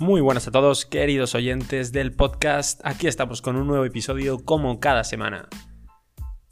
[0.00, 2.80] Muy buenas a todos, queridos oyentes del podcast.
[2.84, 5.48] Aquí estamos con un nuevo episodio como cada semana.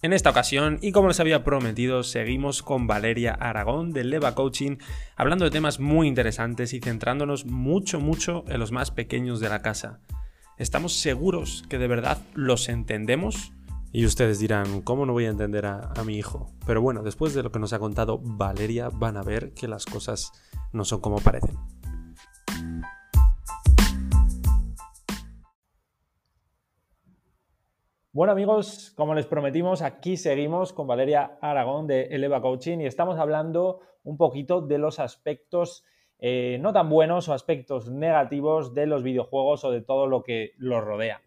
[0.03, 4.79] En esta ocasión, y como les había prometido, seguimos con Valeria Aragón de Leva Coaching,
[5.15, 9.63] hablando de temas muy interesantes y centrándonos mucho, mucho en los más pequeños de la
[9.63, 10.01] casa.
[10.59, 13.53] ¿Estamos seguros que de verdad los entendemos?
[13.93, 16.51] Y ustedes dirán, ¿cómo no voy a entender a, a, mi hijo?
[16.67, 19.87] Pero bueno, después de lo que nos ha contado Valeria, van a ver que las
[19.87, 20.33] cosas
[20.73, 21.57] no son como parecen.
[28.17, 33.19] Bueno amigos, como les prometimos, aquí seguimos con Valeria Aragón de Eleva Coaching y estamos
[33.19, 35.85] hablando un poquito de los aspectos
[36.19, 40.53] eh, no tan buenos o aspectos negativos de los videojuegos o de todo lo que
[40.57, 41.21] los rodea.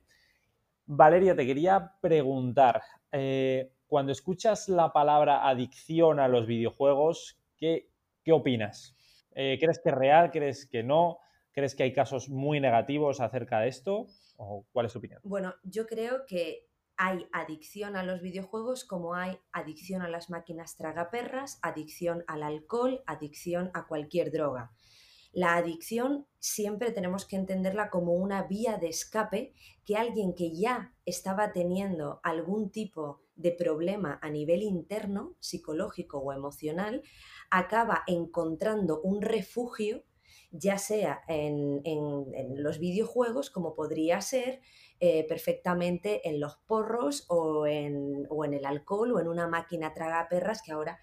[0.88, 7.91] Valeria, te quería preguntar, eh, cuando escuchas la palabra adicción a los videojuegos, ¿qué,
[8.23, 8.95] qué opinas?
[9.35, 10.31] Eh, ¿Crees que es real?
[10.31, 11.19] ¿Crees que no?
[11.52, 14.08] ¿Crees que hay casos muy negativos acerca de esto?
[14.38, 15.22] ¿O cuál es tu opinión?
[15.23, 16.69] Bueno, yo creo que
[17.02, 23.03] hay adicción a los videojuegos como hay adicción a las máquinas tragaperras, adicción al alcohol,
[23.08, 24.73] adicción a cualquier droga.
[25.31, 29.53] La adicción siempre tenemos que entenderla como una vía de escape
[29.86, 36.34] que alguien que ya estaba teniendo algún tipo de problema a nivel interno, psicológico o
[36.34, 37.02] emocional,
[37.50, 40.03] acaba encontrando un refugio,
[40.52, 44.61] ya sea en, en los videojuegos, como podría ser
[45.02, 49.94] eh, perfectamente en los porros o en, o en, el alcohol o en una máquina
[49.94, 51.00] traga perras que ahora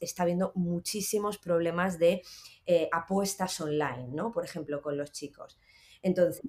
[0.00, 2.22] está habiendo muchísimos problemas de
[2.66, 4.32] eh, apuestas online, ¿no?
[4.32, 5.56] Por ejemplo, con los chicos.
[6.02, 6.42] Entonces,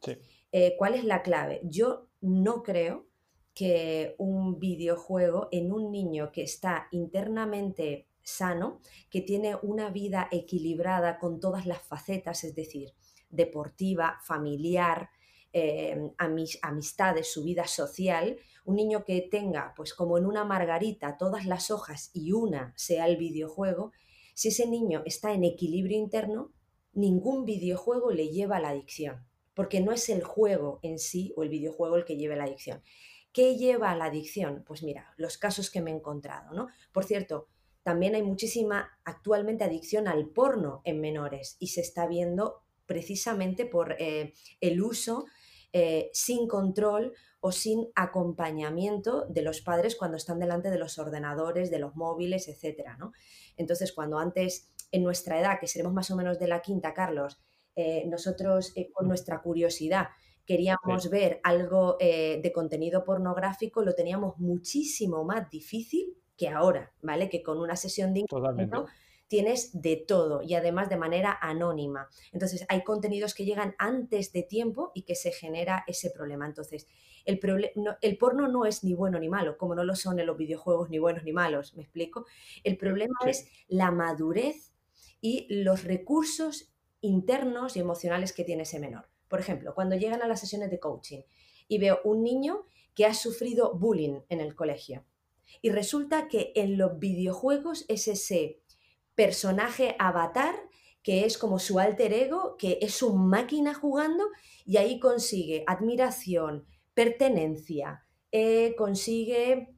[0.52, 1.62] eh, ¿cuál es la clave?
[1.64, 3.06] Yo no creo
[3.54, 11.18] que un videojuego en un niño que está internamente sano, que tiene una vida equilibrada
[11.20, 12.94] con todas las facetas, es decir,
[13.30, 15.10] deportiva, familiar,
[15.52, 16.12] eh,
[16.62, 21.72] amistades, su vida social, un niño que tenga, pues como en una margarita, todas las
[21.72, 23.92] hojas y una sea el videojuego,
[24.36, 26.54] si ese niño está en equilibrio interno,
[26.94, 31.44] ningún videojuego le lleva a la adicción, porque no es el juego en sí o
[31.44, 32.82] el videojuego el que lleve la adicción.
[33.32, 34.64] ¿Qué lleva a la adicción?
[34.66, 36.68] Pues mira, los casos que me he encontrado, ¿no?
[36.92, 37.48] Por cierto,
[37.90, 43.96] también hay muchísima actualmente adicción al porno en menores y se está viendo precisamente por
[43.98, 45.26] eh, el uso
[45.74, 51.72] eh, sin control o sin acompañamiento de los padres cuando están delante de los ordenadores,
[51.72, 52.90] de los móviles, etc.
[53.00, 53.12] ¿no?
[53.58, 57.42] Entonces, cuando antes, en nuestra edad, que seremos más o menos de la quinta, Carlos,
[57.76, 60.10] eh, nosotros eh, con nuestra curiosidad
[60.46, 67.30] queríamos ver algo de contenido pornográfico, lo teníamos muchísimo más difícil que ahora, ¿vale?
[67.30, 68.24] Que con una sesión de
[69.28, 72.10] tienes de todo y además de manera anónima.
[72.32, 76.48] Entonces, hay contenidos que llegan antes de tiempo y que se genera ese problema.
[76.48, 76.88] Entonces,
[77.26, 77.40] el,
[78.02, 80.90] el porno no es ni bueno ni malo, como no lo son en los videojuegos
[80.90, 82.26] ni buenos ni malos, ¿me explico?
[82.64, 84.74] El problema es la madurez
[85.22, 89.10] y los recursos internos y emocionales que tiene ese menor.
[89.28, 91.22] Por ejemplo, cuando llegan a las sesiones de coaching
[91.68, 95.06] y veo un niño que ha sufrido bullying en el colegio
[95.62, 98.62] y resulta que en los videojuegos es ese
[99.16, 100.56] personaje avatar
[101.04, 104.26] que es como su alter ego, que es su máquina jugando
[104.66, 109.76] y ahí consigue admiración, pertenencia, eh, consigue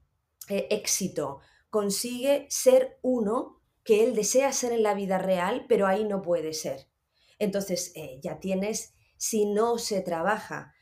[0.49, 1.39] eh, éxito,
[1.69, 6.53] consigue ser uno que él desea ser en la vida real, pero ahí no puede
[6.53, 6.87] ser.
[7.39, 10.73] Entonces eh, ya tienes, si no se trabaja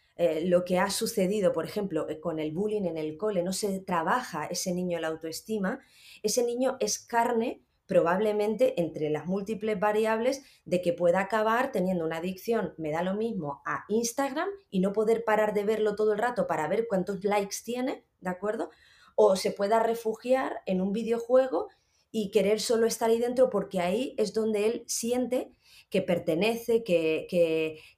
[0.44, 4.46] lo que ha sucedido, por ejemplo, con el bullying en el cole, no se trabaja
[4.46, 5.80] ese niño la autoestima,
[6.24, 12.18] ese niño es carne probablemente entre las múltiples variables de que pueda acabar teniendo una
[12.18, 16.20] adicción, me da lo mismo, a Instagram y no poder parar de verlo todo el
[16.20, 18.70] rato para ver cuántos likes tiene, ¿de acuerdo?
[19.16, 21.70] O se pueda refugiar en un videojuego
[22.12, 25.52] y querer solo estar ahí dentro porque ahí es donde él siente
[25.90, 27.28] que pertenece, que,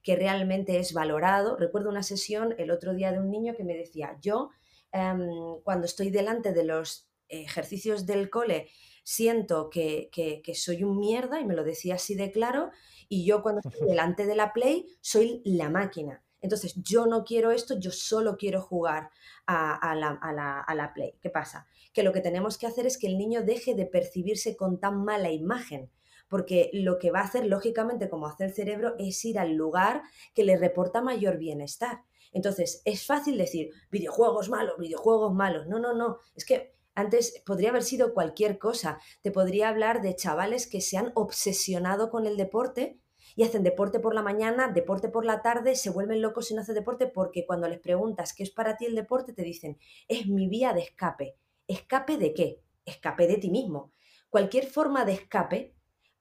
[0.02, 1.56] que, realmente es valorado.
[1.56, 4.50] Recuerdo una sesión el otro día de un niño que me decía, yo
[4.92, 5.20] em,
[5.62, 8.68] cuando estoy delante de los ejercicios del cole
[9.04, 10.10] siento que,
[10.54, 12.70] soy un mierda y me lo decía así de claro
[13.08, 16.22] y yo cuando estoy delante de la Play soy la máquina.
[16.40, 19.10] Entonces yo no quiero esto, yo solo quiero jugar
[19.46, 20.18] a, la,
[20.66, 21.14] a la Play.
[21.20, 21.66] ¿Qué pasa?
[21.92, 25.04] Que lo que tenemos que hacer es que el niño deje de percibirse con tan
[25.04, 25.90] mala imagen
[26.32, 30.00] porque lo que va a hacer, lógicamente, como hace el cerebro, es ir al lugar
[30.32, 32.04] que le reporta mayor bienestar.
[32.32, 35.66] Entonces, es fácil decir, videojuegos malos, videojuegos malos.
[35.66, 36.16] No, no, no.
[36.34, 38.98] Es que antes podría haber sido cualquier cosa.
[39.20, 42.98] Te podría hablar de chavales que se han obsesionado con el deporte
[43.36, 46.62] y hacen deporte por la mañana, deporte por la tarde, se vuelven locos si no
[46.62, 49.78] hacen deporte porque cuando les preguntas qué es para ti el deporte, te dicen,
[50.08, 51.36] es mi vía de escape.
[51.72, 52.60] ¿Escape de qué?
[52.84, 53.92] Escape de ti mismo.
[54.28, 55.74] Cualquier forma de escape,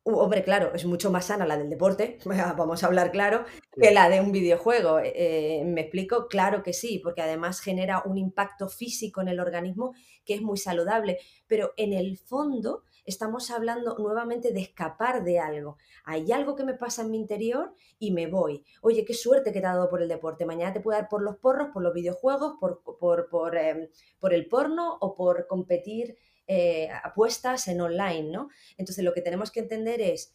[0.03, 2.19] hombre, claro, es mucho más sana la del deporte,
[2.57, 3.45] vamos a hablar claro,
[3.79, 4.99] que la de un videojuego.
[5.03, 6.27] Eh, ¿Me explico?
[6.27, 9.93] Claro que sí, porque además genera un impacto físico en el organismo
[10.25, 15.77] que es muy saludable, pero en el fondo estamos hablando nuevamente de escapar de algo.
[16.03, 18.63] Hay algo que me pasa en mi interior y me voy.
[18.81, 20.45] Oye, qué suerte que te ha dado por el deporte.
[20.45, 23.87] Mañana te puede dar por los porros, por los videojuegos, por, por, por, em,
[24.29, 26.17] el porno o por competir
[26.47, 28.49] eh, apuestas en online, ¿no?
[28.77, 30.33] Entonces lo que tenemos que entender es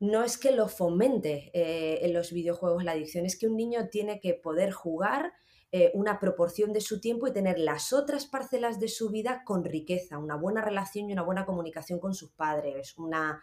[0.00, 3.88] no es que lo fomente eh, en los videojuegos la adicción, es que un niño
[3.88, 5.32] tiene que poder jugar
[5.74, 9.64] eh, una proporción de su tiempo y tener las otras parcelas de su vida con
[9.64, 13.42] riqueza, una buena relación y una buena comunicación con sus padres, una,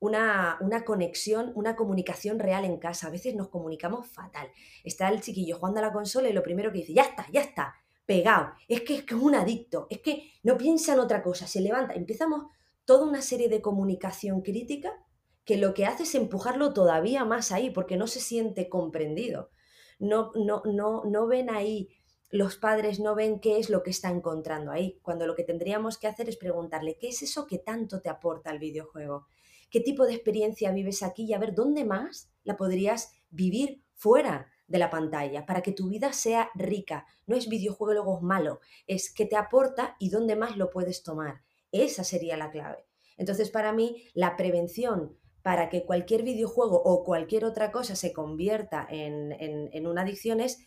[0.00, 3.06] una, conexión, una comunicación real en casa.
[3.06, 4.48] A veces nos comunicamos fatal.
[4.82, 7.42] Está el chiquillo jugando a la consola y lo primero que dice, ya está, ya
[7.42, 8.50] está, pegado.
[8.66, 11.60] Es que es, que es un adicto, es que no piensa en otra cosa, se
[11.60, 11.94] levanta.
[11.94, 12.46] Empezamos
[12.84, 14.92] toda una serie de comunicación crítica
[15.44, 19.50] que lo que hace es empujarlo todavía más ahí porque no se siente comprendido
[20.04, 21.88] no, no, no, no ven ahí,
[22.30, 25.98] los padres no ven qué es lo que está encontrando ahí, cuando lo que tendríamos
[25.98, 29.26] que hacer es preguntarle, ¿qué es eso que tanto te aporta el videojuego?
[29.70, 31.24] ¿Qué tipo de experiencia vives aquí?
[31.24, 35.88] Y a ver, ¿dónde más la podrías vivir fuera de la pantalla para que tu
[35.88, 37.06] vida sea rica?
[37.26, 41.42] No es videojuego malo, es que te aporta y dónde más lo puedes tomar.
[41.72, 42.86] Esa sería la clave.
[43.16, 48.88] Entonces, para mí, la prevención para que cualquier videojuego o cualquier otra cosa se convierta
[48.90, 50.66] en, una adicción es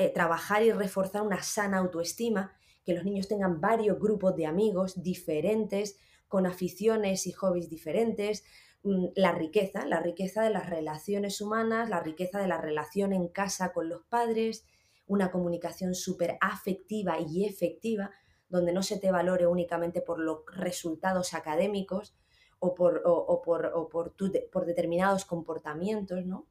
[0.00, 5.00] eh, trabajar y reforzar una sana autoestima, que los niños tengan varios grupos de amigos
[5.00, 8.42] diferentes, con aficiones y hobbies diferentes,
[8.82, 13.28] mm, la riqueza, la riqueza de las relaciones humanas, la riqueza de la relación en
[13.28, 14.66] casa con los padres,
[15.06, 18.10] una comunicación súper afectiva y efectiva,
[18.48, 22.16] donde no se te valore únicamente por los resultados académicos,
[22.64, 24.14] o por, o, por, o por,
[24.52, 26.46] por determinados comportamientos, ¿no?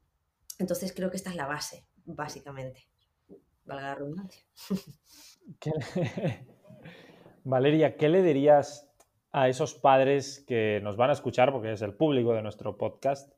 [0.58, 2.86] Entonces creo que esta es la base, básicamente.
[3.64, 4.44] Valga la redundancia.
[7.44, 8.92] Valeria, ¿qué le dirías
[9.30, 13.32] a esos padres que nos van a escuchar, porque es el público de nuestro podcast,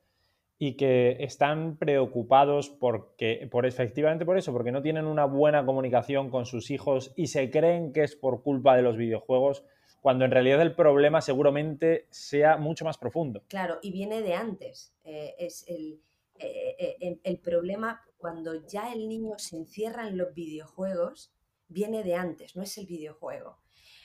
[0.58, 6.28] y que están preocupados porque, por efectivamente por eso, porque no tienen una buena comunicación
[6.28, 9.64] con sus hijos y se creen que es por culpa de los videojuegos?
[10.04, 13.42] Cuando en realidad el problema seguramente sea mucho más profundo.
[13.48, 14.92] Claro, y viene de antes.
[15.02, 15.98] Eh, es el,
[16.38, 21.32] eh, eh, el, problema cuando ya el niño se encierra en los videojuegos,
[21.68, 23.56] viene de antes, no es el videojuego.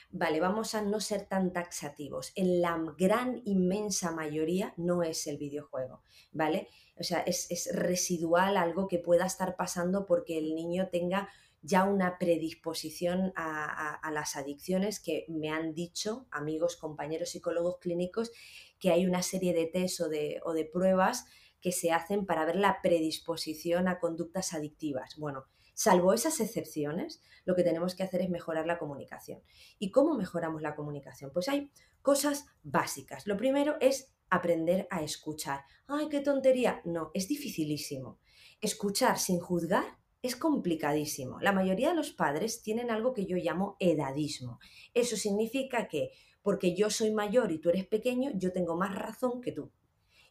[0.10, 2.32] Vale, vamos a no ser tan taxativos.
[2.38, 6.02] En la gran inmensa mayoría no es el videojuego,
[6.32, 6.70] ¿vale?
[6.98, 11.28] O sea, es, es residual algo que pueda estar pasando porque el niño tenga
[11.62, 18.32] ya una predisposición a, las adicciones que me han dicho amigos, compañeros psicólogos clínicos
[18.80, 21.26] que hay una serie de test o de, o de pruebas
[21.62, 25.18] que se hacen para ver la predisposición a conductas adictivas.
[25.18, 29.42] Bueno, salvo esas excepciones, lo que tenemos que hacer es mejorar la comunicación.
[29.78, 31.32] ¿Y cómo mejoramos la comunicación?
[31.34, 31.72] Pues hay
[32.02, 33.28] cosas básicas.
[33.28, 35.66] Lo primero es aprender a escuchar.
[35.88, 36.82] ¡Ay, qué tontería!
[36.86, 38.20] No, es dificilísimo.
[38.62, 41.40] Escuchar sin juzgar es complicadísimo.
[41.40, 44.60] La mayoría de los padres tienen algo que yo llamo edadismo.
[44.94, 46.12] Eso significa que
[46.42, 49.72] porque yo soy mayor y tú eres pequeño, yo tengo más razón que tú.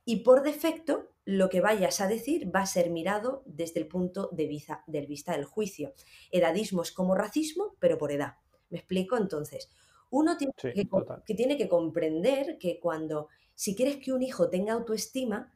[0.05, 4.31] Y por defecto, lo que vayas a decir va a ser mirado desde el punto
[4.33, 5.93] de vista del, vista del juicio.
[6.31, 8.37] Edadismo es como racismo, pero por edad.
[8.71, 9.19] ¿Me explico?
[9.19, 9.69] Entonces,
[10.11, 10.55] uno tiene,
[11.27, 15.53] que tiene que comprender que cuando, si quieres que un hijo tenga autoestima,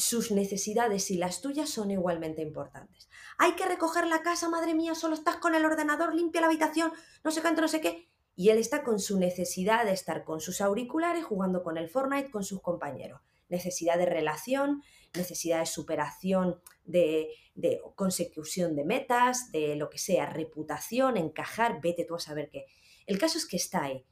[0.00, 3.08] sus necesidades y las tuyas son igualmente importantes.
[3.38, 6.92] Hay que recoger la casa, madre mía, solo estás con el ordenador, limpia la habitación,
[7.22, 8.08] no sé cuánto, no sé qué.
[8.34, 12.30] Y él está con su necesidad de estar con sus auriculares jugando con el Fortnite
[12.30, 13.20] con sus compañeros.
[13.48, 14.82] Necesidad de relación,
[15.14, 22.04] necesidad de superación, de, de consecución de metas, de lo que sea, reputación, encajar, vete
[22.04, 22.64] tú a saber qué.
[23.06, 24.06] El caso es que está ahí.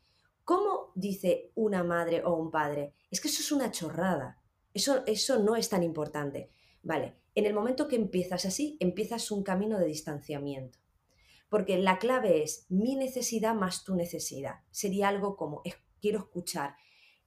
[0.45, 2.95] ¿Cómo dice una madre o un padre?
[3.11, 4.39] Es que eso es una chorrada.
[4.75, 6.51] Eso, eso no es tan importante.
[6.83, 10.79] Vale, en el momento que empiezas así, empiezas un camino de distanciamiento.
[11.49, 14.57] Porque la clave es mi necesidad más tu necesidad.
[14.71, 15.63] Sería algo como,
[16.01, 16.75] quiero escuchar,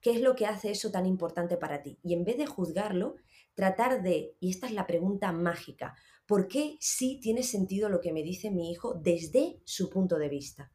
[0.01, 1.99] ¿qué es lo que hace eso tan importante para ti?
[2.03, 3.15] Y en vez de juzgarlo,
[3.55, 5.95] tratar de, y esta es la pregunta mágica,
[6.25, 10.29] ¿por qué sí tiene sentido lo que me dice mi hijo desde su punto de
[10.29, 10.71] vista?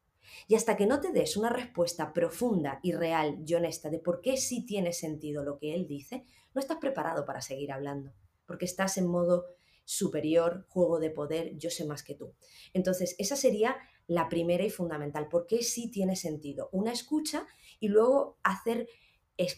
[0.48, 4.20] Y hasta que no te des una respuesta profunda y real y honesta de por
[4.20, 8.12] qué sí tiene sentido lo que él dice, no estás preparado para seguir hablando,
[8.46, 9.46] porque estás en modo
[9.84, 12.34] superior, juego de poder, yo sé más que tú.
[12.72, 16.68] Entonces, esa sería la primera y fundamental, por qué sí tiene sentido.
[16.72, 17.46] Una escucha
[17.80, 18.88] y luego hacer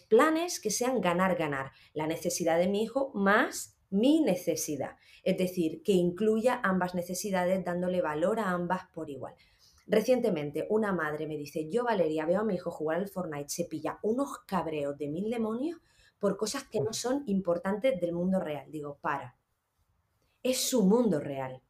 [0.07, 1.71] planes que sean ganar-ganar.
[1.93, 4.97] La necesidad de mi hijo más mi necesidad.
[5.23, 9.33] Es decir, que incluya ambas necesidades dándole valor a ambas por igual.
[9.91, 13.65] Recientemente una madre me dice, yo Valeria veo a mi hijo jugar al Fortnite, se
[13.65, 15.79] pilla unos cabreos de mil demonios
[16.19, 18.69] por cosas que no son importantes del mundo real.
[18.69, 19.35] Digo, para.
[20.43, 21.63] Es su mundo real.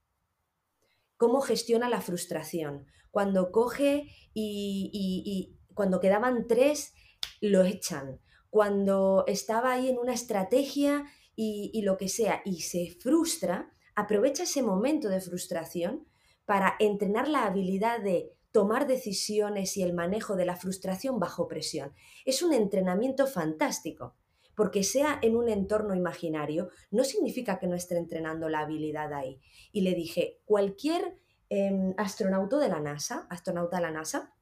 [1.15, 2.87] ¿Cómo gestiona la frustración?
[3.09, 6.93] Cuando coge y, y cuando quedaban tres,
[7.39, 8.19] lo echan.
[8.49, 11.05] Cuando estaba ahí en una estrategia
[11.37, 16.05] y, y lo que sea y se frustra, aprovecha ese momento de frustración
[16.49, 21.93] para entrenar la habilidad de tomar decisiones y el manejo de la frustración bajo presión.
[22.25, 24.15] Es un entrenamiento fantástico,
[24.55, 29.39] porque sea en un entorno imaginario, no significa que no esté entrenando la habilidad ahí.
[29.71, 34.33] Y le dije, cualquier em, astronauta de la NASA, astronauta de la NASA,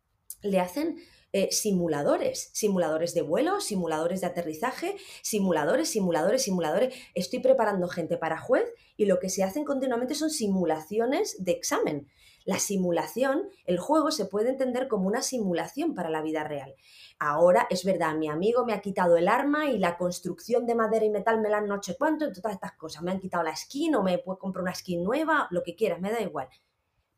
[0.42, 1.00] le hacen
[1.34, 6.96] eh, simuladores, simuladores de vuelo, simuladores de aterrizaje, simuladores, simuladores, simuladores.
[7.16, 8.66] Estoy preparando gente para juez
[8.96, 12.08] y lo que se hacen continuamente son simulaciones de examen.
[12.46, 16.76] La simulación, el juego se puede entender como una simulación para la vida real.
[17.20, 21.04] Ahora es verdad, mi amigo me ha quitado el arma y la construcción de madera
[21.04, 23.04] y metal me la han noche cuánto, en todas estas cosas.
[23.04, 26.00] Me han quitado la skin o me puedo comprar una skin nueva, lo que quieras,
[26.00, 26.48] me da igual.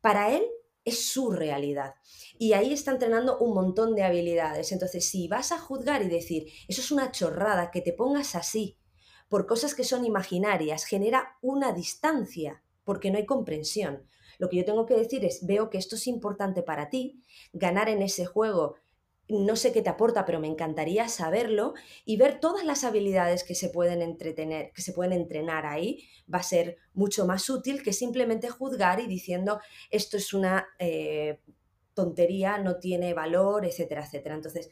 [0.01, 0.43] Para él
[0.89, 1.96] es su realidad.
[2.38, 4.72] Y ahí está entrenando un montón de habilidades.
[4.72, 8.77] Entonces, si vas a juzgar y decir, eso es una chorrada, que te pongas así,
[9.29, 14.03] por cosas que son imaginarias, genera una distancia, porque no hay comprensión.
[14.39, 17.22] Lo que yo tengo que decir es, veo que esto es importante para ti,
[17.53, 18.75] ganar en ese juego
[19.29, 23.55] no sé qué te aporta, pero me encantaría saberlo y ver todas las habilidades que
[23.55, 27.93] se pueden entretener, que se pueden entrenar ahí, va a ser mucho más útil que
[27.93, 29.59] simplemente juzgar y diciendo
[29.91, 31.39] esto es una eh,
[31.93, 34.36] tontería, no tiene valor, etcétera, etcétera.
[34.36, 34.71] Entonces,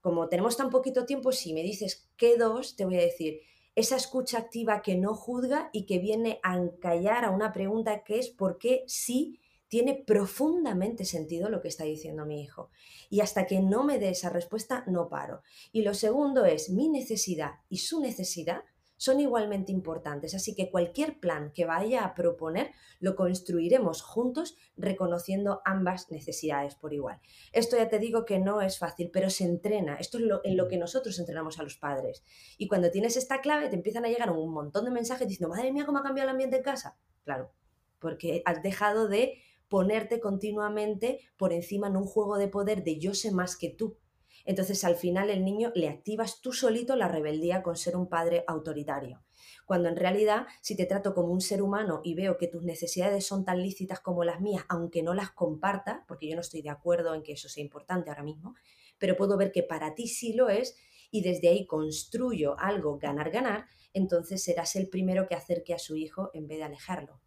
[0.00, 3.40] como tenemos tan poquito tiempo, si me dices qué dos, te voy a decir
[3.74, 8.18] esa escucha activa que no juzga y que viene a encallar a una pregunta que
[8.18, 9.38] es por qué sí
[9.68, 12.70] tiene profundamente sentido lo que está diciendo mi hijo.
[13.10, 15.42] Y hasta que no me dé esa respuesta, no paro.
[15.72, 18.62] Y lo segundo es, mi necesidad y su necesidad
[18.98, 25.62] son igualmente importantes, así que cualquier plan que vaya a proponer lo construiremos juntos reconociendo
[25.64, 27.20] ambas necesidades por igual.
[27.52, 29.94] Esto ya te digo que no es fácil, pero se entrena.
[29.94, 32.24] Esto es lo, en lo que nosotros entrenamos a los padres.
[32.58, 35.72] Y cuando tienes esta clave te empiezan a llegar un montón de mensajes diciendo, madre
[35.72, 36.98] mía, ¿cómo ha cambiado el ambiente en casa?
[37.22, 37.52] Claro,
[38.00, 43.14] porque has dejado de ponerte continuamente por encima en un juego de poder de yo
[43.14, 43.98] sé más que tú.
[44.44, 48.44] Entonces al final el niño le activas tú solito la rebeldía con ser un padre
[48.46, 49.22] autoritario.
[49.66, 53.26] Cuando en realidad si te trato como un ser humano y veo que tus necesidades
[53.26, 56.70] son tan lícitas como las mías, aunque no las comparta, porque yo no estoy de
[56.70, 58.54] acuerdo en que eso sea importante ahora mismo,
[58.98, 60.76] pero puedo ver que para ti sí lo es
[61.10, 66.30] y desde ahí construyo algo ganar-ganar, entonces serás el primero que acerque a su hijo
[66.32, 67.20] en vez de alejarlo.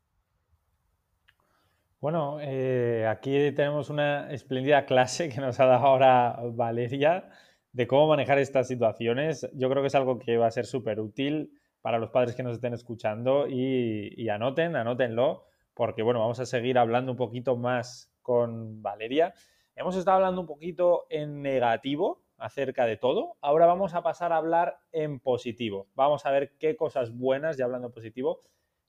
[2.01, 7.29] Bueno, eh, aquí tenemos una espléndida clase que nos ha dado ahora Valeria
[7.73, 9.47] de cómo manejar estas situaciones.
[9.53, 12.41] Yo creo que es algo que va a ser súper útil para los padres que
[12.41, 18.11] nos estén escuchando y, anoten, anótenlo, porque bueno, vamos a seguir hablando un poquito más
[18.23, 19.35] con Valeria.
[19.75, 23.37] Hemos estado hablando un poquito en negativo acerca de todo.
[23.41, 25.87] Ahora vamos a pasar a hablar en positivo.
[25.93, 28.41] Vamos a ver qué cosas buenas, ya hablando en positivo,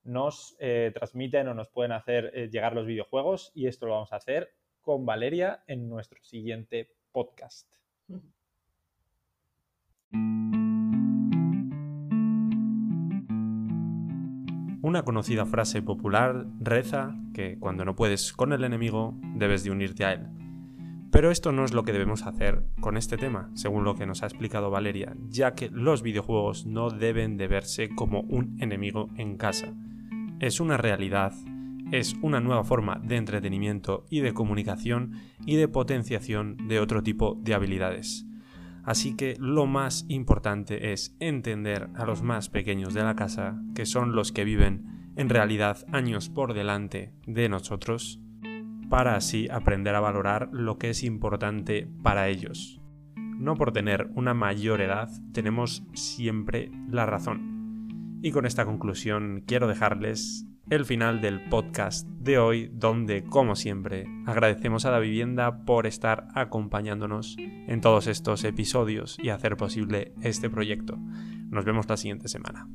[0.05, 4.13] nos eh, transmiten o nos pueden hacer eh, llegar los videojuegos y esto lo vamos
[4.13, 7.73] a hacer con Valeria en nuestro siguiente podcast.
[14.83, 20.05] Una conocida frase popular reza que cuando no puedes con el enemigo debes de unirte
[20.05, 20.27] a él.
[21.13, 24.23] Pero esto no es lo que debemos hacer con este tema, según lo que nos
[24.23, 29.37] ha explicado Valeria, ya que los videojuegos no deben de verse como un enemigo en
[29.37, 29.75] casa,
[30.43, 31.33] es una realidad,
[31.93, 35.13] es una nueva forma de entretenimiento y de comunicación
[35.47, 38.27] y de potenciación de otro tipo de habilidades.
[38.83, 43.87] Así que lo más importante es entender a los más pequeños de la casa, que
[43.87, 48.21] son los que viven en realidad años por delante de nosotros,
[48.91, 52.81] para así aprender a valorar lo que es importante para ellos.
[53.15, 57.52] No por tener una mayor edad tenemos siempre la razón
[58.23, 64.07] y con esta conclusión quiero dejarles el final del podcast de hoy, donde, como siempre,
[64.27, 70.49] agradecemos a la vivienda por estar acompañándonos en todos estos episodios y hacer posible este
[70.49, 70.97] proyecto.
[71.51, 72.69] Nos vemos la siguiente semana.